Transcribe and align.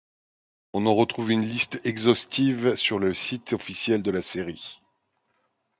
On 0.73 0.87
en 0.87 0.95
retrouve 0.95 1.29
une 1.31 1.43
liste 1.43 1.79
exhaustive 1.85 2.75
sur 2.75 2.97
le 2.97 3.13
site 3.13 3.53
officiel 3.53 4.01
de 4.01 4.09
la 4.09 4.23
série. 4.23 4.81